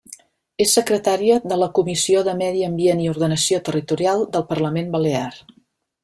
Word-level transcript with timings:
És 0.63 0.71
secretària 0.77 1.35
de 1.51 1.57
la 1.63 1.67
Comissió 1.79 2.23
de 2.29 2.33
Medi 2.41 2.65
Ambient 2.69 3.03
i 3.03 3.11
Ordenació 3.11 3.59
Territorial 3.67 4.25
del 4.37 4.47
Parlament 4.55 4.89
Balear. 4.97 5.29